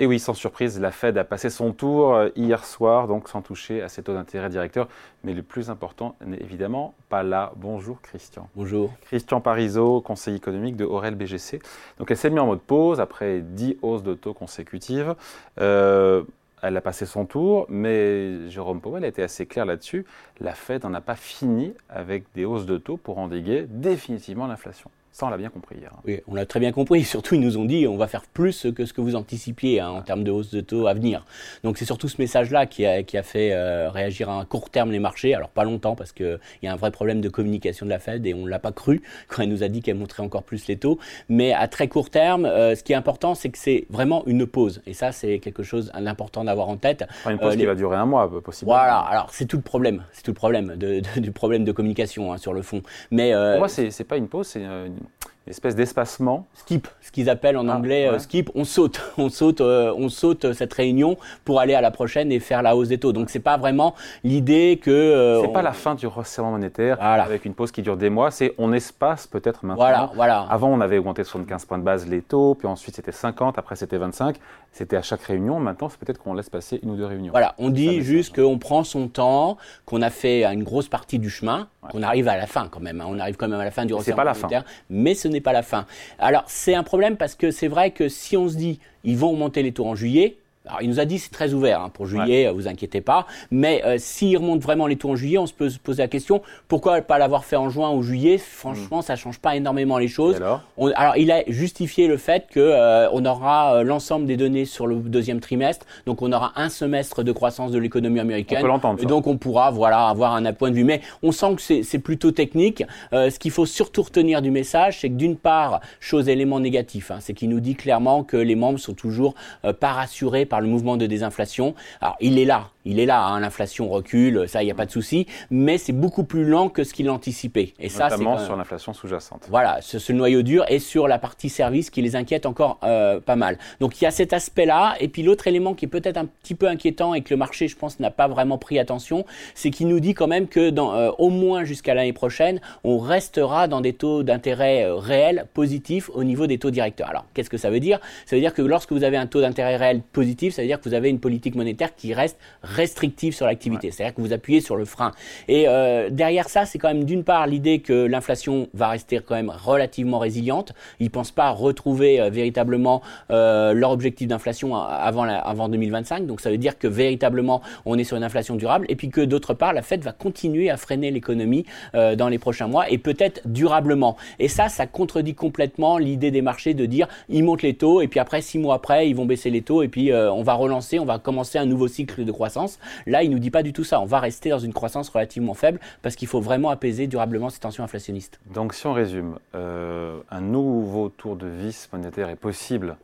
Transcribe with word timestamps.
Et 0.00 0.06
oui, 0.06 0.20
sans 0.20 0.34
surprise, 0.34 0.78
la 0.78 0.92
Fed 0.92 1.18
a 1.18 1.24
passé 1.24 1.50
son 1.50 1.72
tour 1.72 2.14
euh, 2.14 2.28
hier 2.36 2.64
soir, 2.64 3.08
donc 3.08 3.28
sans 3.28 3.42
toucher 3.42 3.82
à 3.82 3.88
ses 3.88 4.04
taux 4.04 4.14
d'intérêt 4.14 4.48
directeurs. 4.48 4.86
Mais 5.24 5.34
le 5.34 5.42
plus 5.42 5.70
important 5.70 6.14
n'est 6.24 6.40
évidemment 6.40 6.94
pas 7.08 7.24
là. 7.24 7.52
Bonjour 7.56 8.00
Christian. 8.00 8.48
Bonjour. 8.54 8.92
Christian 9.06 9.40
Parizeau, 9.40 10.00
conseiller 10.00 10.36
économique 10.36 10.76
de 10.76 10.84
Aurel 10.84 11.16
BGC. 11.16 11.58
Donc 11.98 12.12
elle 12.12 12.16
s'est 12.16 12.30
mise 12.30 12.38
en 12.38 12.46
mode 12.46 12.60
pause 12.60 13.00
après 13.00 13.40
10 13.40 13.78
hausses 13.82 14.04
de 14.04 14.14
taux 14.14 14.34
consécutives. 14.34 15.16
Euh, 15.60 16.22
elle 16.62 16.76
a 16.76 16.80
passé 16.80 17.04
son 17.04 17.26
tour, 17.26 17.66
mais 17.68 18.48
Jérôme 18.50 18.80
Powell 18.80 19.04
a 19.04 19.08
été 19.08 19.24
assez 19.24 19.46
clair 19.46 19.66
là-dessus. 19.66 20.06
La 20.38 20.54
Fed 20.54 20.84
n'en 20.84 20.94
a 20.94 21.00
pas 21.00 21.16
fini 21.16 21.74
avec 21.88 22.24
des 22.36 22.44
hausses 22.44 22.66
de 22.66 22.78
taux 22.78 22.98
pour 22.98 23.18
endiguer 23.18 23.66
définitivement 23.68 24.46
l'inflation. 24.46 24.90
Ça, 25.18 25.26
on 25.26 25.30
l'a 25.30 25.36
bien 25.36 25.48
compris 25.48 25.74
hier. 25.74 25.90
Oui, 26.06 26.20
on 26.28 26.34
l'a 26.36 26.46
très 26.46 26.60
bien 26.60 26.70
compris. 26.70 27.02
Surtout, 27.04 27.34
ils 27.34 27.40
nous 27.40 27.56
ont 27.56 27.64
dit 27.64 27.88
on 27.88 27.96
va 27.96 28.06
faire 28.06 28.22
plus 28.22 28.68
que 28.72 28.86
ce 28.86 28.92
que 28.92 29.00
vous 29.00 29.16
anticipiez 29.16 29.80
hein, 29.80 29.88
en 29.88 30.02
termes 30.02 30.22
de 30.22 30.30
hausse 30.30 30.52
de 30.52 30.60
taux 30.60 30.86
à 30.86 30.94
venir. 30.94 31.24
Donc, 31.64 31.76
c'est 31.76 31.84
surtout 31.84 32.06
ce 32.06 32.22
message-là 32.22 32.66
qui 32.66 32.86
a, 32.86 33.02
qui 33.02 33.18
a 33.18 33.24
fait 33.24 33.52
euh, 33.52 33.90
réagir 33.90 34.30
à 34.30 34.38
un 34.38 34.44
court 34.44 34.70
terme 34.70 34.92
les 34.92 35.00
marchés. 35.00 35.34
Alors, 35.34 35.48
pas 35.48 35.64
longtemps, 35.64 35.96
parce 35.96 36.12
qu'il 36.12 36.38
y 36.62 36.68
a 36.68 36.72
un 36.72 36.76
vrai 36.76 36.92
problème 36.92 37.20
de 37.20 37.28
communication 37.28 37.84
de 37.84 37.90
la 37.90 37.98
Fed 37.98 38.24
et 38.26 38.32
on 38.32 38.44
ne 38.44 38.48
l'a 38.48 38.60
pas 38.60 38.70
cru 38.70 39.02
quand 39.28 39.42
elle 39.42 39.48
nous 39.48 39.64
a 39.64 39.68
dit 39.68 39.82
qu'elle 39.82 39.96
montrait 39.96 40.22
encore 40.22 40.44
plus 40.44 40.68
les 40.68 40.76
taux. 40.76 41.00
Mais 41.28 41.52
à 41.52 41.66
très 41.66 41.88
court 41.88 42.10
terme, 42.10 42.44
euh, 42.44 42.76
ce 42.76 42.84
qui 42.84 42.92
est 42.92 42.96
important, 42.96 43.34
c'est 43.34 43.48
que 43.48 43.58
c'est 43.58 43.86
vraiment 43.90 44.22
une 44.26 44.46
pause. 44.46 44.82
Et 44.86 44.94
ça, 44.94 45.10
c'est 45.10 45.40
quelque 45.40 45.64
chose 45.64 45.90
d'important 46.00 46.44
d'avoir 46.44 46.68
en 46.68 46.76
tête. 46.76 47.04
une 47.28 47.40
pause 47.40 47.54
euh, 47.54 47.56
qui 47.56 47.66
va 47.66 47.74
durer 47.74 47.96
un 47.96 48.06
mois, 48.06 48.30
possiblement. 48.40 48.76
Voilà, 48.76 49.00
alors 49.00 49.30
c'est 49.32 49.46
tout 49.46 49.56
le 49.56 49.64
problème. 49.64 50.04
C'est 50.12 50.22
tout 50.22 50.30
le 50.30 50.36
problème 50.36 50.76
de, 50.76 51.02
du 51.18 51.32
problème 51.32 51.64
de 51.64 51.72
communication 51.72 52.32
hein, 52.32 52.38
sur 52.38 52.52
le 52.52 52.62
fond. 52.62 52.82
Mais, 53.10 53.32
Pour 53.32 53.58
moi, 53.58 53.68
c'est 53.68 54.04
pas 54.04 54.16
une 54.16 54.28
pause, 54.28 54.46
c'est 54.46 54.62
une 54.62 55.07
espèce 55.48 55.74
d'espacement. 55.74 56.46
Skip, 56.54 56.88
ce 57.00 57.10
qu'ils 57.10 57.30
appellent 57.30 57.56
en 57.56 57.68
ah, 57.68 57.76
anglais 57.76 58.08
euh, 58.08 58.18
skip, 58.18 58.50
on 58.54 58.64
saute, 58.64 59.00
on 59.18 59.28
saute, 59.28 59.60
euh, 59.60 59.92
on 59.96 60.08
saute 60.08 60.52
cette 60.52 60.72
réunion 60.72 61.16
pour 61.44 61.60
aller 61.60 61.74
à 61.74 61.80
la 61.80 61.90
prochaine 61.90 62.30
et 62.32 62.40
faire 62.40 62.62
la 62.62 62.76
hausse 62.76 62.88
des 62.88 62.98
taux. 62.98 63.12
Donc 63.12 63.30
c'est 63.30 63.40
pas 63.40 63.56
vraiment 63.56 63.94
l'idée 64.24 64.78
que. 64.82 64.90
Euh, 64.90 65.40
c'est 65.42 65.52
pas 65.52 65.62
la 65.62 65.72
fin 65.72 65.94
du 65.94 66.06
resserrement 66.06 66.52
monétaire 66.52 67.02
avec 67.02 67.44
une 67.44 67.54
pause 67.54 67.72
qui 67.72 67.82
dure 67.82 67.96
des 67.96 68.10
mois. 68.10 68.30
C'est 68.30 68.54
on 68.58 68.72
espace 68.72 69.26
peut-être 69.26 69.64
maintenant. 69.64 69.82
Voilà, 69.82 70.10
voilà. 70.14 70.46
Avant 70.50 70.68
on 70.68 70.80
avait 70.80 70.98
augmenté 70.98 71.22
de 71.22 71.26
75 71.26 71.64
points 71.64 71.78
de 71.78 71.84
base 71.84 72.06
les 72.06 72.22
taux, 72.22 72.54
puis 72.54 72.68
ensuite 72.68 72.96
c'était 72.96 73.12
50, 73.12 73.58
après 73.58 73.76
c'était 73.76 73.98
25. 73.98 74.36
C'était 74.72 74.96
à 74.96 75.02
chaque 75.02 75.22
réunion. 75.22 75.58
Maintenant 75.60 75.88
c'est 75.88 75.98
peut-être 75.98 76.18
qu'on 76.18 76.34
laisse 76.34 76.50
passer 76.50 76.78
une 76.82 76.90
ou 76.90 76.96
deux 76.96 77.06
réunions. 77.06 77.32
Voilà, 77.32 77.54
on 77.58 77.70
dit 77.70 78.02
juste 78.02 78.34
qu'on 78.34 78.58
prend 78.58 78.84
son 78.84 79.08
temps, 79.08 79.56
qu'on 79.86 80.02
a 80.02 80.10
fait 80.10 80.44
une 80.44 80.62
grosse 80.62 80.88
partie 80.88 81.18
du 81.18 81.30
chemin, 81.30 81.68
qu'on 81.90 82.02
arrive 82.02 82.28
à 82.28 82.36
la 82.36 82.46
fin 82.46 82.68
quand 82.68 82.80
même. 82.80 83.00
Hein. 83.00 83.06
On 83.08 83.18
arrive 83.18 83.36
quand 83.36 83.48
même 83.48 83.60
à 83.60 83.64
la 83.64 83.70
fin 83.70 83.86
du 83.86 83.94
resserrement 83.94 84.24
monétaire, 84.24 84.64
mais 84.90 85.14
ce 85.14 85.28
n'est 85.28 85.37
pas 85.40 85.52
la 85.52 85.62
fin. 85.62 85.86
Alors 86.18 86.44
c'est 86.46 86.74
un 86.74 86.82
problème 86.82 87.16
parce 87.16 87.34
que 87.34 87.50
c'est 87.50 87.68
vrai 87.68 87.90
que 87.90 88.08
si 88.08 88.36
on 88.36 88.48
se 88.48 88.56
dit 88.56 88.80
ils 89.04 89.16
vont 89.16 89.30
augmenter 89.30 89.62
les 89.62 89.72
taux 89.72 89.86
en 89.86 89.94
juillet, 89.94 90.38
alors, 90.68 90.82
il 90.82 90.88
nous 90.88 91.00
a 91.00 91.04
dit 91.04 91.18
c'est 91.18 91.30
très 91.30 91.54
ouvert 91.54 91.80
hein, 91.80 91.90
pour 91.92 92.06
juillet, 92.06 92.46
ouais. 92.46 92.52
vous 92.52 92.68
inquiétez 92.68 93.00
pas. 93.00 93.26
Mais 93.50 93.82
euh, 93.84 93.96
s'il 93.98 94.36
remonte 94.36 94.60
vraiment 94.60 94.86
les 94.86 94.96
taux 94.96 95.10
en 95.10 95.16
juillet, 95.16 95.38
on 95.38 95.46
se 95.46 95.52
peut 95.52 95.70
se 95.70 95.78
poser 95.78 96.02
la 96.02 96.08
question 96.08 96.42
pourquoi 96.68 97.00
pas 97.00 97.18
l'avoir 97.18 97.44
fait 97.44 97.56
en 97.56 97.70
juin 97.70 97.90
ou 97.90 98.02
juillet? 98.02 98.38
Franchement, 98.38 99.02
ça 99.02 99.08
ça 99.08 99.16
change 99.16 99.38
pas 99.38 99.56
énormément 99.56 99.96
les 99.96 100.06
choses. 100.06 100.36
Alors, 100.36 100.62
alors, 100.96 101.16
il 101.16 101.32
a 101.32 101.42
justifié 101.48 102.08
le 102.08 102.18
fait 102.18 102.46
que 102.50 102.60
euh, 102.60 103.08
on 103.12 103.24
aura 103.24 103.76
euh, 103.76 103.82
l'ensemble 103.82 104.26
des 104.26 104.36
données 104.36 104.66
sur 104.66 104.86
le 104.86 104.96
deuxième 104.96 105.40
trimestre, 105.40 105.86
donc 106.04 106.20
on 106.20 106.30
aura 106.30 106.52
un 106.56 106.68
semestre 106.68 107.22
de 107.22 107.32
croissance 107.32 107.72
de 107.72 107.78
l'économie 107.78 108.20
américaine. 108.20 108.58
On 108.58 108.62
peut 108.62 108.68
l'entendre. 108.68 109.02
Et 109.02 109.06
donc 109.06 109.26
on 109.26 109.38
pourra 109.38 109.70
voilà 109.70 110.08
avoir 110.08 110.34
un 110.34 110.52
point 110.52 110.70
de 110.70 110.76
vue. 110.76 110.84
Mais 110.84 111.00
on 111.22 111.32
sent 111.32 111.56
que 111.56 111.82
c'est 111.82 111.98
plutôt 111.98 112.32
technique. 112.32 112.84
Euh, 113.14 113.30
ce 113.30 113.38
qu'il 113.38 113.50
faut 113.50 113.64
surtout 113.64 114.02
retenir 114.02 114.42
du 114.42 114.50
message, 114.50 115.00
c'est 115.00 115.08
que 115.08 115.14
d'une 115.14 115.36
part, 115.36 115.80
chose 116.00 116.28
élément 116.28 116.60
négatif, 116.60 117.10
hein, 117.10 117.18
c'est 117.20 117.32
qu'il 117.32 117.48
nous 117.48 117.60
dit 117.60 117.76
clairement 117.76 118.24
que 118.24 118.36
les 118.36 118.56
membres 118.56 118.78
sont 118.78 118.94
toujours 118.94 119.34
pas 119.80 119.92
rassurés 119.92 120.44
par 120.44 120.57
le 120.60 120.68
mouvement 120.68 120.96
de 120.96 121.06
désinflation. 121.06 121.74
Alors, 122.00 122.16
il 122.20 122.38
est 122.38 122.44
là, 122.44 122.70
il 122.88 122.98
est 123.00 123.06
là, 123.06 123.22
hein, 123.22 123.40
l'inflation 123.40 123.86
recule, 123.88 124.48
ça, 124.48 124.62
il 124.62 124.64
n'y 124.64 124.70
a 124.70 124.74
pas 124.74 124.86
de 124.86 124.90
souci, 124.90 125.26
mais 125.50 125.76
c'est 125.76 125.92
beaucoup 125.92 126.24
plus 126.24 126.46
lent 126.46 126.70
que 126.70 126.84
ce 126.84 126.94
qu'il 126.94 127.10
anticipait. 127.10 127.74
Et 127.78 127.88
Notamment 127.90 128.38
ça, 128.38 128.46
sur 128.46 128.56
l'inflation 128.56 128.94
sous-jacente. 128.94 129.46
Voilà, 129.50 129.80
ce, 129.82 129.98
ce, 129.98 130.12
noyau 130.12 130.40
dur 130.40 130.64
et 130.68 130.78
sur 130.78 131.06
la 131.06 131.18
partie 131.18 131.50
service 131.50 131.90
qui 131.90 132.00
les 132.00 132.16
inquiète 132.16 132.46
encore 132.46 132.78
euh, 132.84 133.20
pas 133.20 133.36
mal. 133.36 133.58
Donc, 133.80 134.00
il 134.00 134.04
y 134.04 134.06
a 134.06 134.10
cet 134.10 134.32
aspect-là, 134.32 134.94
et 135.00 135.08
puis 135.08 135.22
l'autre 135.22 135.46
élément 135.46 135.74
qui 135.74 135.84
est 135.84 135.88
peut-être 135.88 136.16
un 136.16 136.24
petit 136.24 136.54
peu 136.54 136.66
inquiétant 136.66 137.12
et 137.12 137.20
que 137.20 137.28
le 137.30 137.36
marché, 137.36 137.68
je 137.68 137.76
pense, 137.76 138.00
n'a 138.00 138.10
pas 138.10 138.26
vraiment 138.26 138.56
pris 138.56 138.78
attention, 138.78 139.26
c'est 139.54 139.70
qu'il 139.70 139.88
nous 139.88 140.00
dit 140.00 140.14
quand 140.14 140.26
même 140.26 140.48
que 140.48 140.70
dans, 140.70 140.94
euh, 140.94 141.10
au 141.18 141.28
moins 141.28 141.64
jusqu'à 141.64 141.92
l'année 141.92 142.14
prochaine, 142.14 142.58
on 142.84 142.98
restera 142.98 143.68
dans 143.68 143.82
des 143.82 143.92
taux 143.92 144.22
d'intérêt 144.22 144.84
euh, 144.84 144.94
réels 144.94 145.46
positifs 145.52 146.10
au 146.14 146.24
niveau 146.24 146.46
des 146.46 146.56
taux 146.56 146.70
directeurs. 146.70 147.10
Alors, 147.10 147.26
qu'est-ce 147.34 147.50
que 147.50 147.58
ça 147.58 147.68
veut 147.68 147.80
dire? 147.80 148.00
Ça 148.24 148.34
veut 148.34 148.40
dire 148.40 148.54
que 148.54 148.62
lorsque 148.62 148.92
vous 148.92 149.04
avez 149.04 149.18
un 149.18 149.26
taux 149.26 149.42
d'intérêt 149.42 149.76
réel 149.76 150.00
positif, 150.12 150.54
ça 150.54 150.62
veut 150.62 150.68
dire 150.68 150.80
que 150.80 150.88
vous 150.88 150.94
avez 150.94 151.10
une 151.10 151.20
politique 151.20 151.54
monétaire 151.54 151.94
qui 151.94 152.14
reste 152.14 152.38
restrictive 152.78 153.34
sur 153.34 153.46
l'activité. 153.46 153.90
C'est-à-dire 153.90 154.14
que 154.14 154.20
vous 154.20 154.32
appuyez 154.32 154.60
sur 154.60 154.76
le 154.76 154.84
frein. 154.84 155.12
Et 155.48 155.64
euh, 155.66 156.08
derrière 156.10 156.48
ça, 156.48 156.64
c'est 156.64 156.78
quand 156.78 156.88
même 156.88 157.04
d'une 157.04 157.24
part 157.24 157.46
l'idée 157.46 157.80
que 157.80 158.06
l'inflation 158.06 158.68
va 158.72 158.88
rester 158.88 159.18
quand 159.18 159.34
même 159.34 159.50
relativement 159.50 160.20
résiliente. 160.20 160.72
Ils 161.00 161.04
ne 161.04 161.10
pensent 161.10 161.32
pas 161.32 161.50
retrouver 161.50 162.20
euh, 162.20 162.30
véritablement 162.30 163.02
euh, 163.30 163.72
leur 163.72 163.90
objectif 163.90 164.28
d'inflation 164.28 164.76
avant, 164.76 165.24
avant 165.24 165.68
2025. 165.68 166.26
Donc 166.26 166.40
ça 166.40 166.50
veut 166.50 166.58
dire 166.58 166.78
que 166.78 166.86
véritablement 166.86 167.62
on 167.84 167.98
est 167.98 168.04
sur 168.04 168.16
une 168.16 168.24
inflation 168.24 168.54
durable. 168.54 168.86
Et 168.88 168.96
puis 168.96 169.10
que 169.10 169.20
d'autre 169.20 169.54
part, 169.54 169.72
la 169.72 169.82
Fed 169.82 170.02
va 170.02 170.12
continuer 170.12 170.70
à 170.70 170.76
freiner 170.76 171.10
l'économie 171.10 171.64
dans 171.94 172.28
les 172.28 172.38
prochains 172.38 172.68
mois 172.68 172.88
et 172.90 172.98
peut-être 172.98 173.40
durablement. 173.44 174.16
Et 174.38 174.48
ça, 174.48 174.68
ça 174.68 174.86
contredit 174.86 175.34
complètement 175.34 175.98
l'idée 175.98 176.30
des 176.30 176.42
marchés 176.42 176.74
de 176.74 176.86
dire 176.86 177.08
ils 177.28 177.42
montent 177.42 177.62
les 177.62 177.74
taux 177.74 178.00
et 178.00 178.08
puis 178.08 178.20
après 178.20 178.40
six 178.42 178.58
mois 178.58 178.76
après 178.76 179.08
ils 179.08 179.16
vont 179.16 179.26
baisser 179.26 179.50
les 179.50 179.62
taux 179.62 179.82
et 179.82 179.88
puis 179.88 180.12
on 180.12 180.42
va 180.42 180.54
relancer, 180.54 180.98
on 180.98 181.04
va 181.04 181.18
commencer 181.18 181.58
un 181.58 181.66
nouveau 181.66 181.88
cycle 181.88 182.24
de 182.24 182.32
croissance. 182.32 182.57
Là, 183.06 183.22
il 183.22 183.30
nous 183.30 183.38
dit 183.38 183.50
pas 183.50 183.62
du 183.62 183.72
tout 183.72 183.84
ça. 183.84 184.00
On 184.00 184.06
va 184.06 184.20
rester 184.20 184.50
dans 184.50 184.58
une 184.58 184.72
croissance 184.72 185.08
relativement 185.08 185.54
faible 185.54 185.80
parce 186.02 186.16
qu'il 186.16 186.28
faut 186.28 186.40
vraiment 186.40 186.70
apaiser 186.70 187.06
durablement 187.06 187.50
ces 187.50 187.60
tensions 187.60 187.84
inflationnistes. 187.84 188.40
Donc, 188.52 188.74
si 188.74 188.86
on 188.86 188.92
résume, 188.92 189.38
euh, 189.54 190.20
un 190.30 190.40
nouveau 190.40 191.08
tour 191.08 191.36
de 191.36 191.46
vis 191.46 191.88
monétaire 191.92 192.28
est 192.28 192.36
possible. 192.36 192.96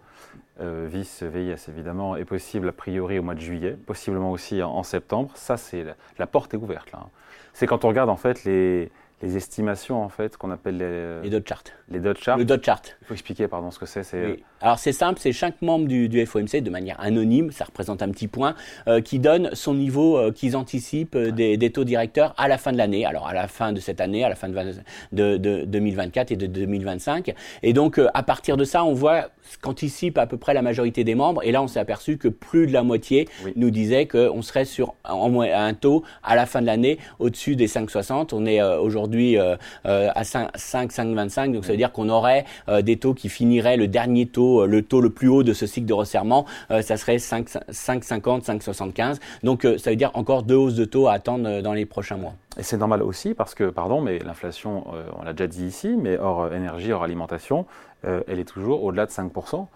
Euh, 0.60 0.87
vis 0.88 1.25
VIS 1.25 1.69
évidemment 1.69 2.14
est 2.14 2.25
possible 2.25 2.69
a 2.69 2.72
priori 2.72 3.19
au 3.19 3.25
mois 3.25 3.34
de 3.34 3.41
juillet, 3.41 3.76
possiblement 3.87 4.31
aussi 4.31 4.62
en, 4.62 4.84
septembre. 4.84 5.31
Ça, 5.34 5.56
c'est 5.56 5.84
la, 6.16 6.26
porte 6.28 6.54
est 6.54 6.56
ouverte 6.56 6.93
là. 6.93 7.00
C'est 7.53 7.66
quand 7.66 7.84
on 7.84 7.88
regarde 7.88 8.09
en 8.09 8.16
fait 8.16 8.44
les, 8.44 8.91
les 9.24 9.36
estimations 9.36 10.02
en 10.02 10.08
fait 10.10 10.36
qu'on 10.36 10.50
appelle 10.50 10.76
les, 10.76 11.22
les 11.22 11.30
dot 11.30 11.48
charts. 11.48 11.64
Les 11.88 11.98
dot 11.98 12.18
charts. 12.18 12.36
Le 12.36 12.44
dot 12.44 12.62
chart. 12.62 12.96
Il 13.00 13.06
faut 13.06 13.14
expliquer 13.14 13.48
pardon 13.48 13.70
ce 13.70 13.78
que 13.78 13.86
c'est. 13.86 14.04
Alors 14.60 14.78
c'est 14.78 14.92
simple, 14.92 15.18
c'est 15.18 15.32
chaque 15.32 15.62
membre 15.62 15.86
du, 15.88 16.08
du, 16.08 16.24
FOMC 16.26 16.60
de 16.60 16.70
manière 16.70 17.00
anonyme, 17.00 17.50
ça 17.50 17.64
représente 17.64 18.02
un 18.02 18.10
petit 18.10 18.28
point, 18.28 18.54
euh, 18.86 19.00
qui 19.00 19.18
donne 19.18 19.50
son 19.54 19.74
niveau 19.74 20.18
euh, 20.18 20.30
qu'ils 20.30 20.56
anticipent 20.56 21.16
euh, 21.16 21.30
des, 21.30 21.56
des, 21.56 21.70
taux 21.70 21.84
directeurs 21.84 22.34
à 22.36 22.48
la 22.48 22.58
fin 22.58 22.72
de 22.72 22.76
l'année. 22.76 23.06
Alors 23.06 23.26
à 23.26 23.32
la 23.32 23.48
fin 23.48 23.72
de 23.72 23.80
cette 23.80 24.00
année, 24.00 24.24
à 24.24 24.28
la 24.28 24.34
fin 24.34 24.48
de, 24.48 24.74
de, 25.12 25.36
de 25.38 25.64
2024 25.64 26.32
et 26.32 26.36
de 26.36 26.46
2025. 26.46 27.34
Et 27.62 27.72
donc 27.72 27.98
à 28.12 28.22
partir 28.22 28.58
de 28.58 28.64
ça, 28.64 28.84
on 28.84 28.92
voit 28.92 29.30
qu'anticipe 29.60 30.19
à 30.19 30.27
peu 30.27 30.37
près 30.37 30.55
la 30.55 30.62
majorité 30.62 31.05
des 31.05 31.15
membres. 31.15 31.43
Et 31.44 31.53
là, 31.53 31.62
on 31.62 31.69
s'est 31.69 31.81
aperçu 31.81 32.19
que 32.19 32.28
plus 32.28 32.66
de 32.66 32.72
la 32.72 32.82
moitié 32.82 33.28
nous 33.56 33.71
disait 33.71 34.06
qu'on 34.06 34.43
serait 34.43 34.65
sur 34.65 34.94
un 35.05 35.75
taux 35.75 36.03
à 36.22 36.37
la 36.37 36.47
fin 36.47 36.60
de 36.60 36.66
l'année 36.66 36.99
au-dessus 37.19 37.56
des 37.56 37.69
5,60. 37.69 38.31
On 38.32 38.47
est 38.47 38.62
aujourd'hui 38.62 39.37
à 39.84 40.25
5, 40.25 40.56
5,25. 40.56 41.53
Donc 41.53 41.65
ça 41.65 41.72
veut 41.72 41.78
dire 41.78 41.93
qu'on 41.93 42.09
aurait 42.09 42.44
des 42.82 42.97
taux 42.97 43.15
qui 43.15 43.28
finiraient 43.28 43.77
le 43.77 43.88
dernier 43.88 44.27
taux 44.27 44.55
euh, 44.65 44.66
le 44.66 44.82
taux 44.82 45.00
le 45.00 45.10
plus 45.10 45.28
haut 45.28 45.43
de 45.43 45.53
ce 45.53 45.66
cycle 45.66 45.87
de 45.87 45.93
resserrement, 45.93 46.47
euh, 46.71 46.82
ça 46.82 46.97
serait 46.97 47.16
5,50, 47.16 48.44
5,75. 48.44 49.19
Donc 49.43 49.65
euh, 49.65 49.78
ça 49.78 49.91
veut 49.91 49.97
dire 49.97 50.11
encore 50.15 50.43
deux 50.43 50.56
hausses 50.56 50.75
de 50.75 50.84
taux 50.84 51.09
à 51.09 51.12
attendre 51.12 51.61
dans 51.61 51.72
les 51.72 51.87
prochains 51.87 52.16
mois. 52.16 52.34
Et 52.56 52.62
c'est 52.62 52.76
normal 52.76 53.03
aussi 53.03 53.34
parce 53.34 53.55
que, 53.55 53.65
pardon, 53.65 54.00
mais 54.00 54.21
l'inflation, 54.21 54.84
on 55.19 55.25
l'a 55.25 55.32
déjà 55.32 55.49
dit 55.49 55.67
ici, 55.67 55.97
mais 55.99 56.17
hors 56.19 56.55
énergie, 56.55 56.93
hors 56.93 57.02
alimentation, 57.02 57.67
elle 58.04 58.38
est 58.38 58.48
toujours 58.48 58.84
au-delà 58.84 59.06
de 59.06 59.10
5%. 59.10 59.66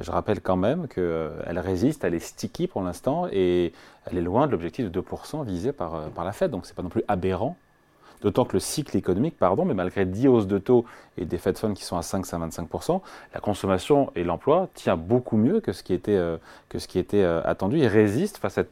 je 0.00 0.10
rappelle 0.10 0.40
quand 0.40 0.56
même 0.56 0.88
qu'elle 0.88 1.58
résiste, 1.58 2.04
elle 2.04 2.14
est 2.14 2.18
sticky 2.18 2.66
pour 2.66 2.82
l'instant 2.82 3.26
et 3.32 3.72
elle 4.06 4.18
est 4.18 4.22
loin 4.22 4.46
de 4.46 4.52
l'objectif 4.52 4.90
de 4.90 5.00
2% 5.00 5.44
visé 5.44 5.72
par, 5.72 6.10
la 6.16 6.32
Fed. 6.32 6.50
Donc 6.50 6.66
c'est 6.66 6.74
pas 6.74 6.82
non 6.82 6.88
plus 6.90 7.04
aberrant 7.08 7.56
D'autant 8.20 8.44
que 8.44 8.54
le 8.54 8.60
cycle 8.60 8.96
économique, 8.96 9.36
pardon, 9.38 9.64
mais 9.64 9.74
malgré 9.74 10.04
10 10.04 10.28
hausses 10.28 10.46
de 10.46 10.58
taux 10.58 10.84
et 11.16 11.24
des 11.24 11.38
Fed 11.38 11.56
Funds 11.56 11.74
qui 11.74 11.84
sont 11.84 11.96
à 11.96 12.02
5 12.02 12.24
à 12.32 12.38
25%, 12.38 13.00
la 13.32 13.40
consommation 13.40 14.10
et 14.16 14.24
l'emploi 14.24 14.68
tient 14.74 14.96
beaucoup 14.96 15.36
mieux 15.36 15.60
que 15.60 15.72
ce 15.72 15.82
qui 15.84 15.94
était, 15.94 16.16
euh, 16.16 16.36
ce 16.76 16.86
euh, 17.14 17.42
attendu 17.44 17.78
et 17.78 17.86
résiste 17.86 18.38
face 18.38 18.58
à 18.58 18.64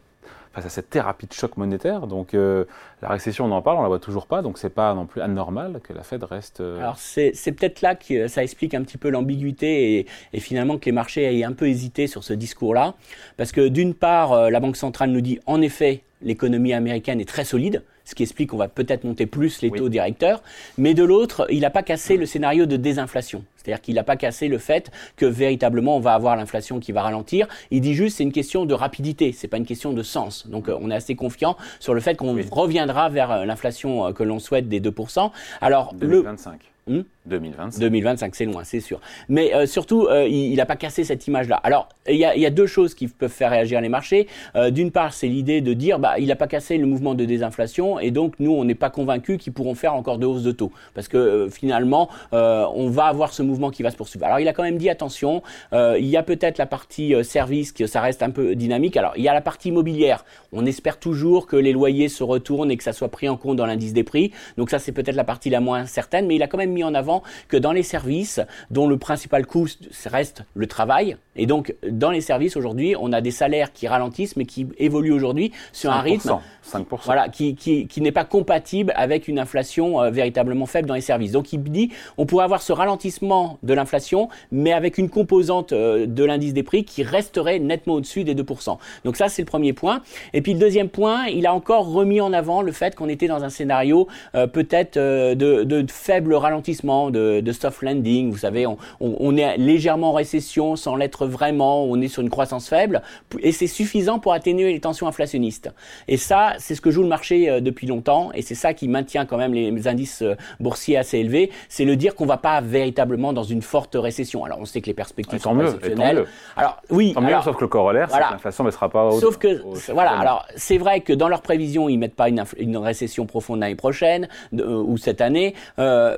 face 0.56 0.67
à 0.67 0.69
cette 0.69 0.91
thérapie 0.91 1.26
de 1.26 1.32
choc 1.32 1.56
monétaire. 1.56 2.06
Donc 2.06 2.35
euh, 2.35 2.64
la 3.03 3.08
récession, 3.08 3.44
on 3.44 3.53
en 3.53 3.62
parle, 3.62 3.79
on 3.79 3.82
la 3.82 3.88
voit 3.88 4.00
toujours 4.00 4.26
pas, 4.26 4.43
donc 4.43 4.58
c'est 4.58 4.70
pas 4.70 4.94
non 4.94 5.06
plus 5.06 5.20
anormal 5.20 5.81
que 5.82 5.93
la 5.93 6.03
Fed 6.03 6.25
reste. 6.25 6.61
Alors 6.61 6.99
c'est 6.99 7.32
peut-être 7.53 7.82
là 7.82 7.94
que 7.94 8.26
ça 8.26 8.43
explique 8.43 8.75
un 8.75 8.82
petit 8.82 8.99
peu 8.99 9.11
l'ambiguïté 9.11 9.99
et, 9.99 10.06
et, 10.32 10.41
finalement 10.41 10.79
que 10.79 10.87
les 10.87 10.93
marchés 10.93 11.38
aient 11.38 11.44
un 11.44 11.53
peu 11.53 11.69
hésité 11.69 12.06
sur 12.06 12.25
ce 12.25 12.32
discours-là, 12.32 12.94
parce 13.37 13.53
que 13.53 13.69
d'une 13.69 13.94
part, 13.94 14.50
la 14.50 14.61
Banque 14.61 14.76
centrale 14.76 15.11
nous 15.11 15.20
dit 15.20 15.38
en 15.47 15.61
effet 15.61 16.03
l'économie 16.23 16.73
américaine 16.73 17.20
est 17.20 17.29
très 17.29 17.44
solide, 17.44 17.82
ce 18.06 18.14
qui 18.14 18.23
explique 18.23 18.50
qu'on 18.50 18.56
va 18.56 18.69
peut-être 18.69 19.05
monter 19.05 19.26
plus 19.26 19.61
les 19.61 19.70
taux 19.70 19.91
directeurs, 19.91 20.43
mais 20.79 20.94
de 20.94 21.05
l'autre, 21.05 21.47
il 21.50 21.61
n'a 21.61 21.70
pas 21.70 21.82
cassé 21.82 22.17
le 22.17 22.25
scénario 22.25 22.64
de 22.64 22.76
désinflation. 22.76 23.44
C'est-à-dire 23.56 23.82
qu'il 23.82 23.97
n'a 23.97 24.05
pas 24.05 24.17
cassé 24.17 24.47
le 24.47 24.58
fait 24.58 24.93
que 25.17 25.26
véritablement 25.26 25.97
on 25.97 26.00
va 26.00 26.14
avoir 26.14 26.37
l'inflation 26.37 26.79
qui 26.79 26.93
va 26.93 27.03
ralentir. 27.03 27.49
Il 27.73 27.81
dit 27.81 27.94
juste 27.94 28.17
c'est 28.17 28.23
une 28.23 28.32
question 28.32 28.64
de 28.64 28.75
rapidité, 28.75 29.32
c'est 29.32 29.49
pas 29.49 29.56
une 29.56 29.67
question 29.67 29.93
de 29.93 30.03
sens. 30.05 30.47
Donc 30.47 30.69
euh, 30.69 30.79
on 30.81 30.91
est 30.91 30.94
assez 30.94 31.17
confiant 31.17 31.56
sur 31.81 31.93
le 31.93 32.00
fait 32.00 32.14
qu'on 32.14 32.37
reviendra 32.50 33.08
vers 33.08 33.32
euh, 33.32 33.44
l'inflation 33.44 34.12
que 34.12 34.23
l'on 34.23 34.38
souhaite 34.38 34.69
des 34.69 34.81
2%. 34.81 35.32
Alors 35.61 35.94
2025. 35.94 36.61
Le... 36.87 37.05
2025. 37.26 37.81
2025, 37.81 38.34
c'est 38.34 38.44
loin, 38.44 38.64
c'est 38.64 38.81
sûr. 38.81 39.00
Mais 39.28 39.55
euh, 39.55 39.67
surtout, 39.67 40.06
euh, 40.06 40.26
il 40.26 40.56
n'a 40.56 40.67
pas 40.67 40.76
cassé 40.76 41.05
cette 41.05 41.26
image-là. 41.26 41.56
Alors, 41.62 41.88
il 42.08 42.17
y, 42.17 42.25
a, 42.25 42.50
deux 42.50 42.67
choses 42.67 42.94
qui 42.94 43.08
peuvent 43.08 43.31
faire 43.31 43.50
réagir 43.50 43.81
les 43.81 43.88
marchés. 43.88 44.28
Euh, 44.55 44.70
d'une 44.70 44.90
part, 44.90 45.12
c'est 45.12 45.26
l'idée 45.26 45.61
de 45.61 45.73
dire, 45.73 45.99
bah, 45.99 46.14
il 46.19 46.26
n'a 46.26 46.37
pas 46.37 46.46
cassé 46.46 46.78
le 46.78 46.87
mouvement 46.87 47.14
de 47.14 47.25
désinflation, 47.25 47.99
et 47.99 48.11
donc 48.11 48.34
nous, 48.38 48.52
on 48.52 48.64
n'est 48.64 48.75
pas 48.75 48.90
convaincus 48.90 49.38
qu'ils 49.38 49.52
pourront 49.52 49.75
faire 49.75 49.94
encore 49.94 50.19
de 50.19 50.26
hausse 50.26 50.43
de 50.43 50.52
taux, 50.52 50.73
parce 50.94 51.08
que 51.08 51.49
finalement, 51.50 52.08
on 52.32 52.88
va 52.88 53.06
avoir 53.06 53.32
ce 53.32 53.43
mouvement 53.43 53.70
qui 53.70 53.82
va 53.82 53.90
se 53.90 53.96
poursuivre. 53.96 54.25
Alors, 54.25 54.38
il 54.38 54.49
a 54.49 54.52
quand 54.52 54.62
même 54.62 54.78
dit 54.78 54.88
attention. 54.88 55.43
il 55.73 56.06
y 56.06 56.17
a 56.17 56.23
peut-être 56.23 56.58
la 56.58 56.67
partie 56.67 57.14
service 57.25 57.73
que 57.73 57.87
ça 57.87 58.00
reste 58.00 58.23
un 58.23 58.31
peu 58.31 58.55
dynamique. 58.55 58.96
Alors, 58.96 59.12
il 59.17 59.23
y 59.23 59.28
a 59.28 59.34
la 59.34 59.40
partie 59.40 59.69
immobilière. 59.69 60.25
On 60.52 60.64
espère 60.67 60.99
toujours 60.99 61.46
que 61.46 61.56
les 61.56 61.73
loyers 61.73 62.08
se 62.08 62.23
retournent 62.23 62.70
et 62.70 62.76
que 62.76 62.84
ça 62.84 62.93
soit 62.93 63.08
pris 63.08 63.28
en 63.28 63.37
compte 63.37 63.56
dans 63.56 63.67
l'indice 63.67 63.93
des 63.93 64.05
prix. 64.05 64.32
Donc 64.56 64.70
ça, 64.70 64.78
c'est 64.78 64.93
peut-être 64.93 65.17
la 65.17 65.25
partie 65.25 65.50
la 65.50 65.61
moins 65.61 65.87
certaine, 65.87 66.26
mais 66.26 66.37
il 66.37 66.43
a 66.43 66.46
quand 66.46 66.58
même 66.58 66.73
mis 66.73 66.84
en 66.84 66.94
avant 66.94 67.15
que 67.48 67.56
dans 67.56 67.72
les 67.72 67.82
services, 67.82 68.40
dont 68.70 68.86
le 68.88 68.98
principal 68.98 69.46
coût 69.46 69.66
reste 70.06 70.42
le 70.54 70.66
travail, 70.66 71.16
et 71.36 71.46
donc 71.46 71.74
dans 71.88 72.10
les 72.10 72.20
services 72.20 72.56
aujourd'hui, 72.56 72.94
on 72.98 73.12
a 73.12 73.20
des 73.20 73.30
salaires 73.30 73.72
qui 73.72 73.88
ralentissent, 73.88 74.36
mais 74.36 74.46
qui 74.46 74.66
évoluent 74.78 75.12
aujourd'hui 75.12 75.52
sur 75.72 75.90
un 75.90 76.00
rythme 76.00 76.38
5%. 76.66 76.84
Voilà, 77.04 77.28
qui, 77.28 77.54
qui, 77.54 77.86
qui 77.86 78.00
n'est 78.00 78.12
pas 78.12 78.24
compatible 78.24 78.92
avec 78.96 79.28
une 79.28 79.38
inflation 79.38 80.00
euh, 80.02 80.10
véritablement 80.10 80.66
faible 80.66 80.88
dans 80.88 80.94
les 80.94 81.00
services. 81.00 81.32
Donc 81.32 81.52
il 81.52 81.62
dit, 81.62 81.90
on 82.18 82.26
pourrait 82.26 82.44
avoir 82.44 82.62
ce 82.62 82.72
ralentissement 82.72 83.58
de 83.62 83.74
l'inflation, 83.74 84.28
mais 84.50 84.72
avec 84.72 84.98
une 84.98 85.08
composante 85.08 85.72
euh, 85.72 86.06
de 86.06 86.24
l'indice 86.24 86.52
des 86.52 86.62
prix 86.62 86.84
qui 86.84 87.02
resterait 87.02 87.58
nettement 87.58 87.94
au-dessus 87.94 88.24
des 88.24 88.34
2%. 88.34 88.78
Donc 89.04 89.16
ça, 89.16 89.28
c'est 89.28 89.42
le 89.42 89.46
premier 89.46 89.72
point. 89.72 90.02
Et 90.32 90.42
puis 90.42 90.54
le 90.54 90.58
deuxième 90.58 90.88
point, 90.88 91.26
il 91.26 91.46
a 91.46 91.54
encore 91.54 91.90
remis 91.90 92.20
en 92.20 92.32
avant 92.32 92.62
le 92.62 92.72
fait 92.72 92.94
qu'on 92.94 93.08
était 93.08 93.28
dans 93.28 93.44
un 93.44 93.50
scénario 93.50 94.08
euh, 94.34 94.46
peut-être 94.46 94.96
de, 94.98 95.34
de, 95.34 95.86
faible 95.90 96.34
ralentissement, 96.34 97.10
de, 97.10 97.40
de, 97.40 97.52
soft 97.52 97.82
landing. 97.82 98.30
Vous 98.30 98.38
savez, 98.38 98.66
on, 98.66 98.76
on, 99.00 99.36
est 99.36 99.56
légèrement 99.56 100.10
en 100.10 100.12
récession 100.12 100.76
sans 100.76 100.96
l'être 100.96 101.26
vraiment. 101.26 101.84
On 101.84 102.00
est 102.00 102.08
sur 102.08 102.22
une 102.22 102.30
croissance 102.30 102.68
faible 102.68 103.02
et 103.40 103.52
c'est 103.52 103.66
suffisant 103.66 104.18
pour 104.18 104.32
atténuer 104.32 104.72
les 104.72 104.80
tensions 104.80 105.06
inflationnistes. 105.06 105.70
Et 106.08 106.16
ça, 106.16 106.56
c'est 106.58 106.75
ce 106.75 106.81
que 106.81 106.91
joue 106.91 107.03
le 107.03 107.08
marché 107.08 107.49
euh, 107.49 107.61
depuis 107.61 107.87
longtemps 107.87 108.31
et 108.35 108.43
c'est 108.43 108.55
ça 108.55 108.75
qui 108.75 108.88
maintient 108.88 109.26
quand 109.26 109.37
même 109.37 109.55
les 109.55 109.88
indices 109.88 110.23
euh, 110.23 110.35
boursiers 110.61 110.97
assez 110.97 111.19
élevés. 111.19 111.50
C'est 111.69 111.85
le 111.85 111.97
dire 111.97 112.14
qu'on 112.14 112.26
va 112.26 112.37
pas 112.37 112.61
véritablement 112.61 113.32
dans 113.32 113.43
une 113.43 113.62
forte 113.62 113.97
récession. 113.99 114.44
Alors 114.44 114.58
on 114.61 114.64
sait 114.64 114.81
que 114.81 114.87
les 114.87 114.94
perspectives 114.94 115.41
sont 115.41 115.55
mieux, 115.55 115.67
exceptionnelles. 115.67 116.25
Alors 116.56 116.82
oui, 116.91 117.12
tant 117.14 117.20
mieux, 117.20 117.35
sauf 117.43 117.56
que 117.56 117.62
le 117.62 117.69
corollaire, 117.69 118.11
c'est 118.11 118.19
que 118.19 118.32
l'inflation 118.32 118.64
ne 118.64 118.70
sera 118.70 118.88
pas. 118.88 119.11
sauf 119.12 119.38
que 119.38 119.62
voilà. 119.93 120.19
Alors 120.19 120.47
c'est 120.56 120.79
vrai 120.79 121.00
que 121.00 121.12
dans 121.12 121.29
leurs 121.29 121.43
prévisions, 121.43 121.88
ils 121.88 121.99
mettent 121.99 122.14
pas 122.14 122.29
une, 122.29 122.43
une 122.59 122.76
récession 122.76 123.26
profonde 123.26 123.61
l'année 123.61 123.75
prochaine 123.75 124.29
euh, 124.59 124.82
ou 124.82 124.97
cette 124.97 125.20
année, 125.20 125.55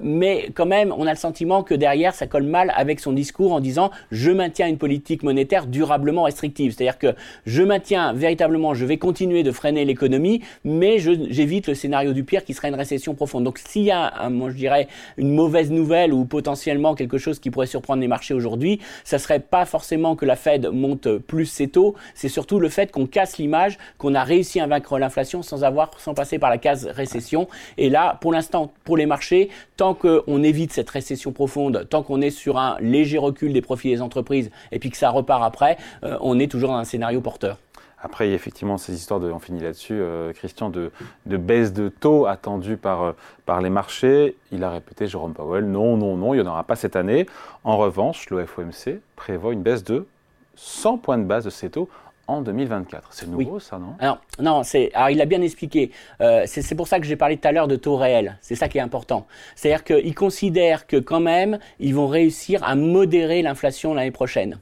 mais 0.03 0.51
quand 0.55 0.67
même, 0.67 0.93
on 0.97 1.07
a 1.07 1.11
le 1.11 1.17
sentiment 1.17 1.63
que 1.63 1.75
derrière, 1.75 2.15
ça 2.15 2.27
colle 2.27 2.45
mal 2.45 2.73
avec 2.77 3.01
son 3.01 3.13
discours 3.13 3.53
en 3.53 3.61
disant 3.61 3.91
je 4.11 4.31
maintiens 4.31 4.69
une 4.69 4.79
politique 4.79 5.23
monétaire 5.23 5.67
durablement 5.67 6.23
restrictive. 6.23 6.73
C'est-à-dire 6.73 6.99
que 6.99 7.15
je 7.47 7.63
maintiens 7.63 8.13
véritablement, 8.13 8.75
je 8.75 8.85
vais 8.85 8.99
continuer 8.99 9.43
de 9.43 9.53
freiner 9.53 9.85
l'économie 9.85 10.28
mais 10.65 10.99
j'évite 10.99 11.69
le 11.69 11.75
scénario 11.75 12.13
du 12.13 12.25
pire 12.25 12.45
qui 12.45 12.55
serait 12.55 12.69
une 12.69 12.75
récession 12.75 13.15
profonde. 13.15 13.45
Donc 13.45 13.59
s'il 13.59 13.83
y 13.83 13.91
a, 13.91 14.29
moi 14.29 14.51
je 14.51 14.57
dirais, 14.57 14.89
une 15.17 15.35
mauvaise 15.35 15.71
nouvelle 15.71 16.13
ou 16.13 16.25
potentiellement 16.25 16.95
quelque 16.95 17.19
chose 17.19 17.39
qui 17.39 17.51
pourrait 17.51 17.67
surprendre 17.67 18.01
les 18.01 18.09
marchés 18.09 18.35
aujourd'hui, 18.35 18.81
ça 19.05 19.19
serait 19.19 19.41
pas 19.41 19.65
forcément 19.65 20.17
que 20.17 20.25
la 20.25 20.37
Fed 20.37 20.69
monte 20.73 21.19
plus 21.19 21.47
ses 21.47 21.69
taux, 21.69 21.95
c'est 22.15 22.29
surtout 22.29 22.59
le 22.61 22.69
fait 22.69 22.93
qu'on 22.93 23.07
casse 23.07 23.39
l'image 23.39 23.79
qu'on 23.99 24.15
a 24.15 24.25
réussi 24.25 24.61
à 24.61 24.67
vaincre 24.67 24.99
l'inflation 24.99 25.43
sans 25.43 25.65
avoir, 25.65 25.91
sans 25.99 26.15
passer 26.15 26.39
par 26.39 26.51
la 26.51 26.59
case 26.59 26.87
récession. 26.87 27.49
Et 27.77 27.91
là, 27.91 28.19
pour 28.21 28.33
l'instant, 28.33 28.73
pour 28.85 28.97
les 28.97 29.07
marchés, 29.07 29.49
tant 29.77 29.95
qu'on 29.95 30.43
évite 30.43 30.73
cette 30.73 30.91
récession 30.91 31.33
profonde, 31.33 31.87
tant 31.89 32.03
qu'on 32.03 32.21
est 32.21 32.31
sur 32.31 32.59
un 32.59 32.77
léger 32.81 33.19
recul 33.19 33.53
des 33.53 33.63
profits 33.63 33.91
des 33.91 34.03
entreprises 34.03 34.51
et 34.73 34.79
puis 34.79 34.91
que 34.91 34.97
ça 34.97 35.11
repart 35.11 35.43
après, 35.43 35.77
euh, 36.05 36.17
on 36.21 36.39
est 36.39 36.51
toujours 36.51 36.71
dans 36.71 36.77
un 36.77 36.85
scénario 36.85 37.21
porteur. 37.21 37.59
Après, 38.03 38.27
il 38.27 38.31
y 38.31 38.33
a 38.33 38.37
effectivement 38.37 38.79
ces 38.79 38.95
histoires 38.95 39.19
de, 39.19 39.31
on 39.31 39.41
finit 39.41 39.61
là-dessus, 39.61 39.95
euh, 39.95 40.33
Christian, 40.33 40.71
de, 40.71 40.93
de, 41.27 41.37
baisse 41.37 41.73
de 41.73 41.89
taux 41.89 42.27
attendue 42.27 42.77
par, 42.77 43.03
euh, 43.03 43.13
par 43.45 43.61
les 43.61 43.71
marchés. 43.71 44.37
Il 44.53 44.63
a 44.63 44.71
répété, 44.71 45.09
Jérôme 45.09 45.35
Powell, 45.35 45.65
non, 45.65 45.97
non, 45.97 46.17
non, 46.17 46.35
il 46.35 46.41
n'y 46.41 46.47
en 46.47 46.51
aura 46.51 46.63
pas 46.63 46.77
cette 46.77 46.95
année. 46.95 47.27
En 47.65 47.77
revanche, 47.77 48.31
le 48.31 48.47
FOMC 48.47 49.01
prévoit 49.17 49.53
une 49.53 49.63
baisse 49.63 49.83
de 49.83 50.07
100 50.55 50.99
points 50.99 51.19
de 51.19 51.25
base 51.25 51.45
de 51.45 51.51
ces 51.51 51.71
taux 51.71 51.89
en 52.29 52.43
2024. 52.43 53.09
C'est 53.11 53.27
nouveau, 53.27 53.59
ça, 53.59 53.79
non? 53.79 53.95
Alors, 53.99 54.21
Non, 54.39 54.63
c'est, 54.63 54.93
alors 54.95 55.11
il 55.11 55.21
a 55.21 55.25
bien 55.25 55.41
expliqué. 55.41 55.91
Euh, 56.21 56.45
c'est, 56.47 56.75
pour 56.75 56.87
ça 56.87 57.01
que 57.01 57.07
j'ai 57.07 57.17
parlé 57.17 57.39
tout 57.39 57.49
à 57.49 57.53
l'heure 57.53 57.69
de 57.69 57.77
taux 57.77 57.97
réels. 57.97 58.39
C'est 58.43 58.55
ça 58.55 58.69
qui 58.69 58.79
est 58.79 58.83
important. 58.83 59.27
C'est-à-dire 59.57 59.83
qu'il 59.83 60.15
considère 60.15 60.87
que 60.87 60.99
quand 60.99 61.21
même, 61.21 61.59
ils 61.81 61.95
vont 61.95 62.07
réussir 62.07 62.63
à 62.63 62.77
modérer 62.77 63.43
l'inflation 63.43 63.95
l'année 63.95 64.11
prochaine. 64.11 64.61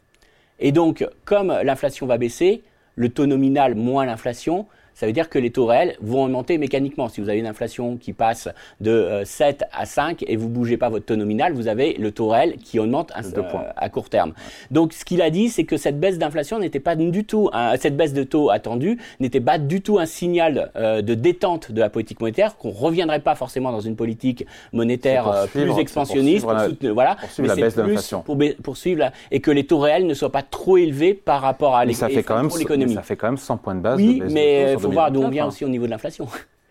Et 0.58 0.72
donc, 0.72 1.06
comme 1.24 1.48
l'inflation 1.64 2.06
va 2.06 2.16
baisser, 2.18 2.62
le 2.96 3.10
taux 3.10 3.26
nominal 3.26 3.74
moins 3.74 4.06
l'inflation, 4.06 4.66
ça 4.96 5.04
veut 5.06 5.12
dire 5.12 5.28
que 5.28 5.38
les 5.38 5.50
taux 5.50 5.66
réels 5.66 5.94
vont 6.00 6.24
augmenter 6.24 6.56
mécaniquement. 6.56 7.08
Si 7.08 7.20
vous 7.20 7.28
avez 7.28 7.38
une 7.38 7.46
inflation 7.46 7.98
qui 7.98 8.14
passe 8.14 8.48
de 8.80 9.22
7 9.24 9.62
euh, 9.62 9.66
à 9.70 9.84
5 9.84 10.24
et 10.26 10.36
vous 10.36 10.48
bougez 10.48 10.78
pas 10.78 10.88
votre 10.88 11.04
taux 11.04 11.16
nominal, 11.16 11.52
vous 11.52 11.68
avez 11.68 11.92
le 11.98 12.10
taux 12.12 12.28
réel 12.28 12.56
qui 12.56 12.78
augmente 12.78 13.12
à, 13.12 13.20
euh, 13.20 13.42
à 13.76 13.90
court 13.90 14.08
terme. 14.08 14.32
Donc 14.70 14.94
ce 14.94 15.04
qu'il 15.04 15.20
a 15.20 15.28
dit, 15.28 15.50
c'est 15.50 15.64
que 15.64 15.76
cette 15.76 16.00
baisse 16.00 16.16
d'inflation 16.16 16.58
n'était 16.58 16.80
pas 16.80 16.96
du 16.96 17.24
tout, 17.24 17.50
cette 17.78 17.94
baisse 17.94 18.14
de 18.14 18.22
taux 18.22 18.50
attendue 18.50 18.98
n'était 19.20 19.40
pas 19.40 19.58
du 19.58 19.82
tout 19.82 19.98
un 19.98 20.06
signal 20.06 20.70
euh, 20.76 21.02
de 21.02 21.12
détente 21.12 21.72
de 21.72 21.80
la 21.80 21.90
politique 21.90 22.20
monétaire, 22.20 22.56
qu'on 22.56 22.70
reviendrait 22.70 23.20
pas 23.20 23.34
forcément 23.34 23.72
dans 23.72 23.80
une 23.80 23.96
politique 23.96 24.46
monétaire 24.72 25.46
plus 25.52 25.76
expansionniste, 25.78 26.46
pour 26.46 26.94
voilà, 26.94 27.18
mais 27.38 27.48
la 27.48 27.54
baisse 27.54 27.76
de 27.76 28.22
Pour 28.22 28.38
poursuivre 28.62 29.10
et 29.30 29.40
que 29.40 29.50
les 29.50 29.66
taux 29.66 29.78
réels 29.78 30.06
ne 30.06 30.14
soient 30.14 30.32
pas 30.32 30.42
trop 30.42 30.78
élevés 30.78 31.12
par 31.12 31.42
rapport 31.42 31.76
à 31.76 31.84
l'économie. 31.84 32.94
Ça 32.94 33.02
fait 33.02 33.16
quand 33.16 33.28
même 33.28 33.36
100 33.36 33.58
points 33.58 33.74
de 33.74 33.80
base. 33.80 33.98
Oui, 33.98 34.20
de 34.20 34.24
baisse 34.24 34.32
mais 34.32 34.76
faut 34.86 34.92
voir 34.92 35.10
d'où 35.10 35.22
on 35.22 35.28
vient 35.28 35.46
aussi 35.46 35.64
au 35.64 35.68
niveau 35.68 35.86
de 35.86 35.90
l'inflation. 35.90 36.26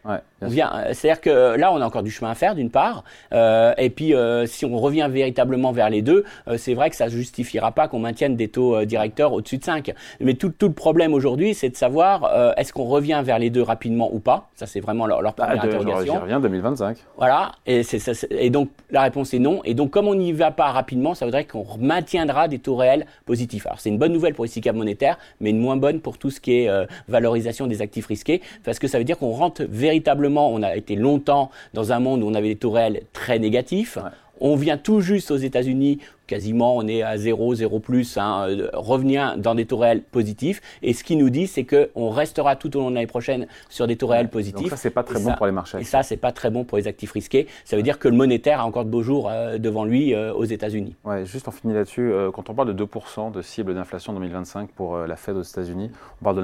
Ouais, 0.05 0.19
euh, 0.43 0.47
C'est-à-dire 0.93 1.21
que 1.21 1.55
là, 1.57 1.71
on 1.73 1.81
a 1.81 1.85
encore 1.85 2.03
du 2.03 2.11
chemin 2.11 2.31
à 2.31 2.35
faire, 2.35 2.55
d'une 2.55 2.69
part. 2.69 3.03
Euh, 3.33 3.73
et 3.77 3.89
puis, 3.89 4.13
euh, 4.13 4.45
si 4.45 4.65
on 4.65 4.77
revient 4.77 5.07
véritablement 5.09 5.71
vers 5.71 5.89
les 5.89 6.01
deux, 6.01 6.23
euh, 6.47 6.57
c'est 6.57 6.73
vrai 6.73 6.89
que 6.89 6.95
ça 6.95 7.05
ne 7.05 7.09
justifiera 7.09 7.71
pas 7.71 7.87
qu'on 7.87 7.99
maintienne 7.99 8.35
des 8.35 8.47
taux 8.47 8.75
euh, 8.75 8.85
directeurs 8.85 9.33
au-dessus 9.33 9.57
de 9.57 9.63
5. 9.63 9.93
Mais 10.19 10.33
tout, 10.33 10.49
tout 10.49 10.67
le 10.67 10.73
problème 10.73 11.13
aujourd'hui, 11.13 11.53
c'est 11.53 11.69
de 11.69 11.75
savoir 11.75 12.25
euh, 12.25 12.53
est-ce 12.57 12.73
qu'on 12.73 12.85
revient 12.85 13.21
vers 13.23 13.39
les 13.39 13.49
deux 13.49 13.61
rapidement 13.61 14.13
ou 14.13 14.19
pas? 14.19 14.49
Ça, 14.55 14.65
c'est 14.65 14.79
vraiment 14.79 15.05
leur, 15.05 15.21
leur 15.21 15.33
bah, 15.33 15.45
première 15.45 15.63
bah, 15.63 15.69
interrogation. 15.69 16.21
revient 16.21 16.39
2025. 16.41 16.97
Voilà. 17.17 17.53
Et, 17.65 17.83
c'est, 17.83 18.27
et 18.31 18.49
donc, 18.49 18.69
la 18.91 19.03
réponse 19.03 19.33
est 19.33 19.39
non. 19.39 19.61
Et 19.63 19.73
donc, 19.73 19.91
comme 19.91 20.07
on 20.07 20.15
n'y 20.15 20.33
va 20.33 20.51
pas 20.51 20.71
rapidement, 20.71 21.15
ça 21.15 21.25
voudrait 21.25 21.45
qu'on 21.45 21.65
maintiendra 21.79 22.47
des 22.47 22.59
taux 22.59 22.75
réels 22.75 23.05
positifs. 23.25 23.65
Alors, 23.65 23.79
c'est 23.79 23.89
une 23.89 23.97
bonne 23.97 24.13
nouvelle 24.13 24.33
pour 24.33 24.45
les 24.45 24.51
SICAV 24.51 24.75
monétaires, 24.75 25.17
mais 25.39 25.51
une 25.51 25.59
moins 25.59 25.77
bonne 25.77 26.01
pour 26.01 26.17
tout 26.17 26.29
ce 26.29 26.39
qui 26.39 26.59
est 26.59 26.69
valorisation 27.07 27.67
des 27.67 27.81
actifs 27.81 28.07
risqués, 28.07 28.41
parce 28.63 28.79
que 28.79 28.87
ça 28.87 28.97
veut 28.97 29.03
dire 29.03 29.17
qu'on 29.17 29.31
rentre 29.31 29.63
véritablement, 29.63 30.34
on 30.41 30.61
a 30.63 30.75
été 30.75 30.95
longtemps 30.95 31.51
dans 31.73 31.91
un 31.91 31.99
monde 31.99 32.23
où 32.23 32.27
on 32.27 32.33
avait 32.33 32.49
des 32.49 32.55
taux 32.55 32.71
réels 32.71 33.03
très 33.13 33.39
négatifs. 33.39 33.97
On 34.41 34.55
vient 34.55 34.77
tout 34.77 34.99
juste 34.99 35.31
aux 35.31 35.37
États-Unis, 35.37 35.99
quasiment 36.27 36.75
on 36.75 36.87
est 36.87 37.01
à 37.03 37.17
0, 37.17 37.55
0 37.55 37.79
plus, 37.79 38.17
hein, 38.17 38.47
euh, 38.49 38.69
revenir 38.73 39.37
dans 39.37 39.55
des 39.55 39.65
taux 39.65 39.77
réels 39.77 40.01
positifs. 40.01 40.61
Et 40.81 40.93
ce 40.93 41.05
qui 41.05 41.15
nous 41.15 41.29
dit, 41.29 41.47
c'est 41.47 41.63
qu'on 41.63 42.09
restera 42.09 42.57
tout 42.57 42.75
au 42.75 42.81
long 42.81 42.89
de 42.89 42.95
l'année 42.95 43.07
prochaine 43.07 43.47
sur 43.69 43.87
des 43.87 43.95
taux 43.95 44.07
réels 44.07 44.29
positifs. 44.29 44.63
Donc 44.63 44.69
ça, 44.69 44.77
c'est 44.77 44.89
pas 44.89 45.03
très 45.03 45.21
bon 45.21 45.33
pour 45.33 45.45
les 45.45 45.53
marchés. 45.53 45.77
Et 45.79 45.83
ça, 45.85 46.03
c'est 46.03 46.17
pas 46.17 46.33
très 46.33 46.49
bon 46.49 46.65
pour 46.65 46.77
les 46.77 46.87
actifs 46.87 47.13
risqués. 47.13 47.47
Ça 47.63 47.77
veut 47.77 47.83
dire 47.83 47.97
que 47.97 48.09
le 48.09 48.15
monétaire 48.15 48.59
a 48.59 48.65
encore 48.65 48.83
de 48.83 48.89
beaux 48.89 49.03
jours 49.03 49.29
euh, 49.29 49.57
devant 49.57 49.85
lui 49.85 50.13
euh, 50.13 50.33
aux 50.33 50.45
États-Unis. 50.45 50.95
Ouais, 51.05 51.25
juste 51.25 51.47
on 51.47 51.51
finit 51.51 51.73
là-dessus. 51.73 52.11
quand 52.33 52.49
on 52.49 52.53
parle 52.53 52.75
de 52.75 52.85
2% 52.85 53.31
de 53.31 53.41
cible 53.41 53.73
d'inflation 53.73 54.11
en 54.11 54.15
2025 54.15 54.69
pour 54.71 54.97
la 54.97 55.15
Fed 55.15 55.37
aux 55.37 55.43
États-Unis, 55.43 55.91
on 56.21 56.23
parle 56.23 56.35
de 56.35 56.41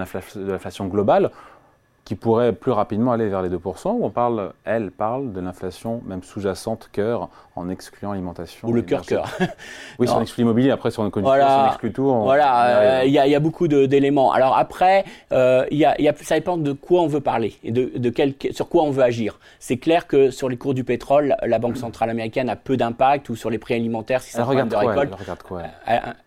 l'inflation 0.48 0.88
globale 0.88 1.32
qui 2.06 2.16
pourrait 2.16 2.54
plus 2.54 2.72
rapidement 2.72 3.12
aller 3.12 3.30
vers 3.30 3.42
les 3.42 3.50
2%, 3.50 3.90
ou 3.90 4.04
on 4.04 4.10
parle, 4.10 4.54
elle 4.66 4.92
parle 4.92 5.34
de 5.34 5.40
l'inflation 5.40 6.02
même 6.06 6.24
sous-jacente 6.24 6.90
cœur 6.92 7.30
en 7.56 7.70
excluant 7.70 8.12
l'alimentation. 8.12 8.68
Ou 8.68 8.74
le 8.74 8.82
cœur-cœur. 8.82 9.30
oui, 10.00 10.08
si 10.08 10.14
on 10.14 10.22
exclut 10.22 10.42
l'immobilier, 10.42 10.72
après 10.72 10.90
si 10.90 11.00
on, 11.00 11.10
voilà, 11.10 11.66
on 11.66 11.68
exclut 11.68 11.92
tout. 11.92 12.12
voilà, 12.12 12.66
euh, 12.66 13.04
il 13.06 13.12
y, 13.12 13.14
y, 13.14 13.36
a 13.36 13.40
beaucoup 13.40 13.68
d'éléments. 13.68 14.32
Alors 14.32 14.58
après, 14.58 15.06
euh, 15.32 15.66
y 15.70 15.86
a, 15.86 16.00
y 16.02 16.08
a, 16.08 16.14
ça 16.22 16.36
dépend 16.36 16.58
de 16.58 16.72
quoi 16.72 17.02
on 17.02 17.08
veut 17.08 17.22
parler 17.22 17.56
et 17.64 17.72
de, 17.72 17.92
de 17.96 18.10
quel, 18.10 18.34
sur 18.52 18.68
quoi 18.68 18.84
on 18.84 18.92
veut 18.92 19.04
agir. 19.04 19.40
C'est 19.60 19.78
clair 19.78 20.08
que 20.08 20.32
sur 20.32 20.50
les 20.50 20.58
cours 20.58 20.74
du 20.74 20.84
pétrole, 20.84 21.36
la 21.44 21.60
Banque 21.60 21.78
centrale 21.78 22.10
américaine 22.10 22.50
a 22.50 22.56
peu 22.56 22.78
d'impact, 22.78 23.30
ou 23.30 23.36
sur 23.36 23.50
les 23.50 23.58
prix 23.58 23.76
alimentaires, 23.76 24.22
si 24.22 24.32
ça 24.32 24.40
elle 24.40 24.46
regarde 24.46 24.70
de 24.70 24.76
récolte. 24.76 25.12
Elle 25.14 25.22
regarde 25.22 25.44
quoi? 25.44 25.62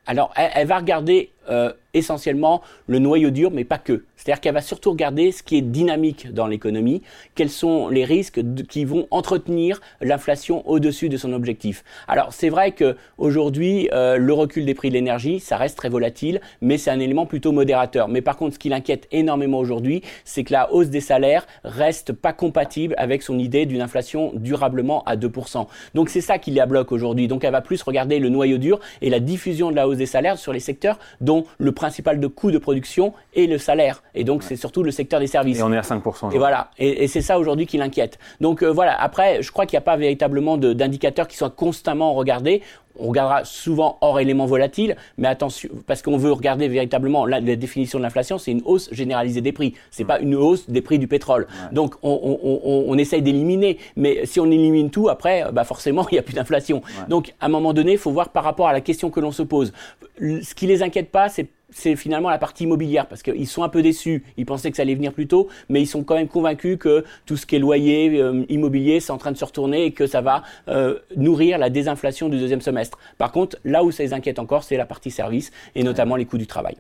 Alors, 0.07 0.33
elle, 0.37 0.67
va 0.67 0.79
regarder 0.79 1.31
euh, 1.49 1.73
essentiellement 1.95 2.61
le 2.87 2.99
noyau 2.99 3.31
dur, 3.31 3.51
mais 3.53 3.65
pas 3.65 3.79
que. 3.79 4.05
C'est-à-dire 4.17 4.41
qu'elle 4.41 4.55
va 4.55 4.63
surtout 4.63 4.91
regarder 4.91 5.33
ce 5.33 5.43
qui 5.43 5.57
est 5.57 5.63
dynamique 5.63 6.33
dans 6.33 6.47
l'économie, 6.47 7.03
quels 7.35 7.51
sont 7.51 7.89
les 7.89 8.05
risques 8.05 8.41
qui 8.69 8.85
vont 8.85 9.07
entretenir 9.11 9.81
l'inflation 10.01 10.69
au-dessus 10.69 11.09
de 11.09 11.17
son 11.17 11.33
objectif. 11.33 11.85
Alors 12.09 12.33
c'est 12.33 12.49
vrai 12.49 12.73
que 12.73 12.97
aujourd'hui 13.19 13.89
euh, 13.93 14.17
le 14.17 14.33
recul 14.33 14.65
des 14.65 14.75
prix 14.75 14.89
de 14.89 14.95
l'énergie, 14.95 15.41
ça 15.41 15.57
reste 15.57 15.77
très 15.77 15.89
volatile, 15.89 16.41
mais 16.61 16.79
c'est 16.79 16.91
un 16.91 17.01
élément 17.01 17.27
plutôt 17.27 17.53
modérateur. 17.53 18.09
Mais 18.09 18.23
par 18.23 18.37
contre, 18.37 18.55
ce 18.55 18.59
qui 18.59 18.69
l'inquiète 18.69 19.07
énormément 19.13 19.59
aujourd'hui, 19.59 20.03
c'est 20.25 20.45
que 20.45 20.53
la 20.53 20.73
hausse 20.73 20.89
des 20.89 21.01
salaires 21.01 21.47
reste 21.65 22.13
pas 22.13 22.33
compatible 22.33 22.95
avec 22.99 23.23
son 23.23 23.39
idée 23.39 23.67
d'une 23.67 23.81
inflation 23.81 24.33
durablement 24.35 25.05
à 25.05 25.17
2%. 25.17 25.67
Donc 25.95 26.09
c'est 26.09 26.21
ça 26.21 26.39
qui 26.39 26.51
la 26.51 26.67
bloque 26.67 26.93
aujourd'hui. 26.93 27.29
Donc 27.29 27.45
elle 27.45 27.53
va 27.53 27.61
plus 27.61 27.83
regarder 27.83 28.19
le 28.19 28.29
noyau 28.29 28.59
dur 28.59 28.81
et 29.03 29.11
la 29.11 29.21
diffusion 29.21 29.71
de 29.71 29.77
la 29.77 29.87
hausse 29.89 29.99
des 29.99 30.07
salaires 30.07 30.39
sur 30.39 30.53
les 30.53 30.61
secteurs 30.61 30.99
dont 31.21 31.34
le 31.59 31.73
principal 31.73 32.21
de 32.21 32.27
coût 32.27 32.51
de 32.51 32.59
production 32.59 33.13
est 33.35 33.47
le 33.47 33.59
salaire. 33.59 34.03
Et 34.15 34.25
donc, 34.25 34.43
c'est 34.43 34.57
surtout 34.57 34.83
le 34.83 34.91
secteur 34.91 35.21
des 35.21 35.27
services. 35.27 35.59
Et 35.59 35.63
on 35.63 35.73
est 35.73 35.79
à 35.79 35.83
5%. 35.83 36.33
Et 36.33 36.39
voilà. 36.39 36.71
Et, 36.79 37.09
c'est 37.09 37.23
ça 37.23 37.39
aujourd'hui 37.39 37.67
qui 37.67 37.79
l'inquiète. 37.79 38.19
Donc, 38.41 38.63
euh, 38.63 38.71
voilà. 38.71 39.01
Après, 39.01 39.43
je 39.43 39.51
crois 39.51 39.67
qu'il 39.67 39.77
n'y 39.77 39.83
a 39.83 39.87
pas 39.87 39.97
véritablement 39.97 40.57
d'indicateurs 40.57 41.29
qui 41.29 41.37
soient 41.37 41.51
constamment 41.51 42.15
regardés 42.15 42.63
on 42.99 43.09
regardera 43.09 43.45
souvent 43.45 43.99
hors 44.01 44.21
éléments 44.21 44.47
volatiles, 44.47 44.97
mais 45.19 45.29
attention, 45.29 45.69
parce 45.87 46.03
qu'on 46.03 46.17
veut 46.17 46.33
regarder 46.33 46.69
véritablement 46.69 47.27
la, 47.27 47.41
définition 47.41 47.99
de 47.99 48.05
l'inflation, 48.05 48.39
c'est 48.39 48.53
une 48.53 48.63
hausse 48.65 48.89
généralisée 48.93 49.41
des 49.41 49.53
prix. 49.53 49.75
C'est 49.91 50.05
pas 50.05 50.21
une 50.21 50.35
hausse 50.35 50.69
des 50.69 50.81
prix 50.81 50.99
du 50.99 51.09
pétrole. 51.09 51.47
Donc 51.73 51.95
on, 52.03 52.97
essaye 52.99 53.23
d'éliminer, 53.23 53.79
mais 53.97 54.25
si 54.25 54.41
on 54.41 54.47
élimine 54.47 54.91
tout, 54.91 55.09
après, 55.09 55.45
bah 55.53 55.65
forcément, 55.65 56.07
il 56.11 56.15
n'y 56.15 56.19
a 56.19 56.23
plus 56.23 56.35
d'inflation. 56.35 56.83
Donc 57.09 57.35
à 57.41 57.47
un 57.47 57.49
moment 57.49 57.73
donné, 57.73 57.93
il 57.93 57.99
faut 57.99 58.13
voir 58.13 58.29
par 58.31 58.45
rapport 58.45 58.69
à 58.69 58.73
la 58.73 58.81
question 58.81 59.11
que 59.11 59.21
l'on 59.21 59.33
se 59.33 59.43
pose. 59.43 59.73
Ce 60.21 60.55
qui 60.55 60.67
les 60.67 60.83
inquiète 60.83 61.11
pas, 61.11 61.29
c'est 61.29 61.49
c'est 61.75 61.97
finalement 61.97 62.31
la 62.31 62.39
partie 62.39 62.65
immobilière 62.65 63.07
parce 63.07 63.23
qu'ils 63.23 63.47
sont 63.47 63.63
un 63.63 63.69
peu 63.69 63.83
déçus. 63.83 64.25
Ils 64.39 64.47
pensaient 64.47 64.71
que 64.71 64.77
ça 64.77 64.83
allait 64.83 64.95
venir 64.95 65.13
plus 65.13 65.27
tôt, 65.27 65.49
mais 65.69 65.83
ils 65.83 65.87
sont 65.87 66.05
quand 66.05 66.15
même 66.15 66.29
convaincus 66.29 66.79
que 66.79 67.05
tout 67.27 67.37
ce 67.37 67.45
qui 67.45 67.57
est 67.57 67.59
loyer, 67.59 68.21
euh, 68.21 68.45
immobilier, 68.49 69.01
c'est 69.01 69.13
en 69.13 69.19
train 69.19 69.33
de 69.33 69.37
se 69.37 69.45
retourner 69.45 69.85
et 69.85 69.93
que 69.93 70.07
ça 70.07 70.23
va 70.23 70.43
euh, 70.69 70.99
nourrir 71.17 71.59
la 71.59 71.69
désinflation 71.69 72.29
du 72.29 72.39
deuxième 72.39 72.61
semestre. 72.61 72.99
Par 73.19 73.33
contre, 73.33 73.59
là 73.65 73.85
où 73.85 73.91
ça 73.91 74.03
les 74.03 74.15
inquiète 74.15 74.39
encore, 74.39 74.63
c'est 74.63 74.77
la 74.77 74.87
partie 74.87 75.11
service 75.11 75.51
et 75.75 75.83
notamment 75.83 76.17
les 76.17 76.25
coûts 76.25 76.39
du 76.39 76.47
travail 76.47 76.77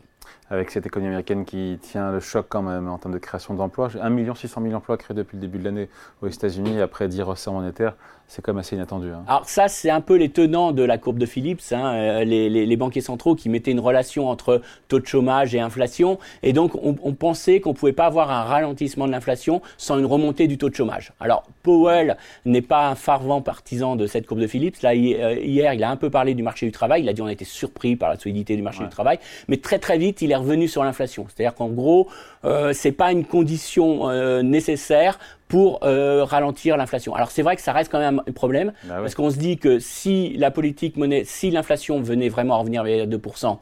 avec 0.50 0.70
cette 0.70 0.86
économie 0.86 1.08
américaine 1.08 1.44
qui 1.44 1.78
tient 1.80 2.12
le 2.12 2.20
choc 2.20 2.46
quand 2.48 2.62
même 2.62 2.88
en 2.88 2.98
termes 2.98 3.14
de 3.14 3.18
création 3.18 3.54
d'emplois. 3.54 3.88
1 4.00 4.34
600 4.34 4.62
000 4.62 4.74
emplois 4.74 4.96
créés 4.96 5.16
depuis 5.16 5.36
le 5.36 5.40
début 5.40 5.58
de 5.58 5.64
l'année 5.64 5.88
aux 6.22 6.28
États-Unis 6.28 6.80
après 6.80 7.08
10 7.08 7.22
resserres 7.22 7.54
monétaires 7.54 7.96
c'est 8.26 8.42
quand 8.42 8.52
même 8.52 8.60
assez 8.60 8.74
inattendu. 8.74 9.10
Hein. 9.10 9.22
Alors 9.28 9.48
ça, 9.48 9.68
c'est 9.68 9.90
un 9.90 10.00
peu 10.00 10.16
les 10.16 10.28
tenants 10.28 10.72
de 10.72 10.82
la 10.82 10.98
courbe 10.98 11.18
de 11.18 11.26
Phillips, 11.26 11.60
hein, 11.72 11.94
euh, 11.94 12.24
les, 12.24 12.76
banquiers 12.76 13.00
centraux 13.00 13.34
qui 13.34 13.48
mettaient 13.48 13.70
une 13.70 13.80
relation 13.80 14.28
entre 14.28 14.62
taux 14.88 14.98
de 14.98 15.06
chômage 15.06 15.54
et 15.54 15.60
inflation. 15.60 16.18
Et 16.42 16.52
donc, 16.52 16.72
on, 16.82 17.12
pensait 17.12 17.60
qu'on 17.60 17.70
ne 17.70 17.74
pouvait 17.74 17.92
pas 17.92 18.06
avoir 18.06 18.30
un 18.30 18.42
ralentissement 18.42 19.06
de 19.06 19.12
l'inflation 19.12 19.62
sans 19.76 19.98
une 19.98 20.06
remontée 20.06 20.48
du 20.48 20.58
taux 20.58 20.68
de 20.68 20.74
chômage. 20.74 21.12
Alors, 21.20 21.44
Powell 21.62 22.16
n'est 22.44 22.62
pas 22.62 22.88
un 22.88 22.94
fervent 22.96 23.40
partisan 23.40 23.94
de 23.94 24.06
cette 24.06 24.26
courbe 24.26 24.40
de 24.40 24.46
Phillips. 24.46 24.82
Là, 24.82 24.90
euh, 24.90 25.38
hier, 25.40 25.72
il 25.74 25.84
a 25.84 25.90
un 25.90 25.96
peu 25.96 26.10
parlé 26.10 26.34
du 26.34 26.42
marché 26.42 26.66
du 26.66 26.72
travail. 26.72 27.02
Il 27.02 27.08
a 27.08 27.12
dit 27.12 27.22
on 27.22 27.26
a 27.26 27.32
été 27.32 27.44
surpris 27.44 27.94
par 27.94 28.08
la 28.08 28.18
solidité 28.18 28.56
du 28.56 28.62
marché 28.62 28.82
du 28.82 28.90
travail. 28.90 29.18
Mais 29.48 29.58
très, 29.58 29.78
très 29.78 29.98
vite, 29.98 30.22
il 30.22 30.32
est 30.32 30.36
revenu 30.36 30.66
sur 30.66 30.82
l'inflation. 30.82 31.26
C'est-à-dire 31.28 31.54
qu'en 31.54 31.68
gros, 31.68 32.08
euh, 32.44 32.72
c'est 32.72 32.92
pas 32.92 33.12
une 33.12 33.24
condition 33.24 34.08
euh, 34.10 34.42
nécessaire 34.42 35.18
pour 35.48 35.84
euh, 35.84 36.24
ralentir 36.24 36.76
l'inflation. 36.76 37.14
Alors 37.14 37.30
c'est 37.30 37.42
vrai 37.42 37.56
que 37.56 37.62
ça 37.62 37.72
reste 37.72 37.90
quand 37.90 37.98
même 37.98 38.22
un 38.26 38.32
problème 38.32 38.72
bah 38.84 38.96
parce 39.00 39.14
qu'on 39.14 39.30
se 39.30 39.38
dit 39.38 39.58
que 39.58 39.78
si 39.78 40.34
la 40.36 40.50
politique 40.50 40.96
monnaie, 40.96 41.24
si 41.24 41.50
l'inflation 41.50 42.00
venait 42.00 42.28
vraiment 42.28 42.54
à 42.54 42.58
revenir 42.58 42.82
vers 42.82 43.06
2%, 43.06 43.58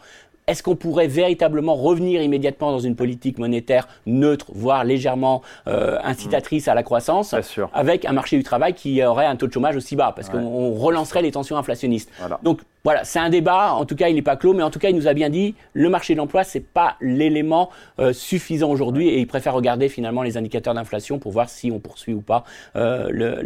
est-ce 0.52 0.62
qu'on 0.62 0.76
pourrait 0.76 1.08
véritablement 1.08 1.74
revenir 1.74 2.22
immédiatement 2.22 2.70
dans 2.72 2.78
une 2.78 2.94
politique 2.94 3.38
monétaire 3.38 3.88
neutre, 4.06 4.46
voire 4.54 4.84
légèrement 4.84 5.40
euh, 5.66 5.98
incitatrice 6.04 6.68
à 6.68 6.74
la 6.74 6.82
croissance, 6.82 7.34
avec 7.72 8.04
un 8.04 8.12
marché 8.12 8.36
du 8.36 8.42
travail 8.42 8.74
qui 8.74 9.02
aurait 9.02 9.26
un 9.26 9.36
taux 9.36 9.46
de 9.46 9.52
chômage 9.52 9.76
aussi 9.76 9.96
bas, 9.96 10.12
parce 10.14 10.28
qu'on 10.28 10.72
relancerait 10.72 11.22
les 11.22 11.32
tensions 11.32 11.56
inflationnistes. 11.56 12.10
Donc 12.42 12.60
voilà, 12.84 13.04
c'est 13.04 13.18
un 13.18 13.30
débat. 13.30 13.72
En 13.72 13.84
tout 13.86 13.94
cas, 13.96 14.08
il 14.08 14.14
n'est 14.14 14.22
pas 14.22 14.36
clos, 14.36 14.52
mais 14.52 14.62
en 14.62 14.70
tout 14.70 14.78
cas, 14.78 14.90
il 14.90 14.96
nous 14.96 15.08
a 15.08 15.14
bien 15.14 15.30
dit 15.30 15.54
le 15.72 15.88
marché 15.88 16.14
de 16.14 16.18
l'emploi, 16.18 16.44
c'est 16.44 16.60
pas 16.60 16.96
l'élément 17.00 17.70
euh, 17.98 18.12
suffisant 18.12 18.70
aujourd'hui, 18.70 19.08
et 19.08 19.18
il 19.20 19.26
préfère 19.26 19.54
regarder 19.54 19.88
finalement 19.88 20.22
les 20.22 20.36
indicateurs 20.36 20.74
d'inflation 20.74 21.18
pour 21.18 21.32
voir 21.32 21.48
si 21.48 21.70
on 21.70 21.78
poursuit 21.78 22.12
ou 22.12 22.20
pas 22.20 22.44
euh, 22.76 23.08
le, 23.10 23.40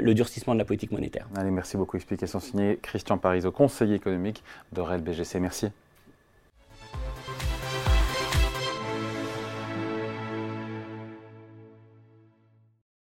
le, 0.00 0.14
durcissement 0.14 0.52
de 0.52 0.58
la 0.58 0.66
politique 0.66 0.92
monétaire. 0.92 1.26
Allez, 1.36 1.50
merci 1.50 1.78
beaucoup. 1.78 1.96
Explication 1.96 2.40
signée 2.40 2.78
Christian 2.82 3.16
Parizeau, 3.16 3.50
conseiller 3.50 3.94
économique 3.94 4.42
de 4.72 4.82
REL 4.82 5.00
BGC. 5.00 5.40
Merci. 5.40 5.68